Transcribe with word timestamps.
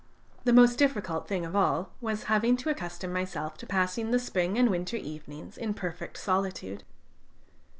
The 0.45 0.51
most 0.51 0.79
difficult 0.79 1.27
thing 1.27 1.45
of 1.45 1.55
all 1.55 1.91
was 2.01 2.23
having 2.23 2.57
to 2.57 2.71
accustom 2.71 3.13
myself 3.13 3.55
to 3.59 3.67
passing 3.67 4.09
the 4.09 4.17
spring 4.17 4.57
and 4.57 4.71
winter 4.71 4.97
evenings 4.97 5.59
in 5.59 5.75
perfect 5.75 6.17
solitude. 6.17 6.83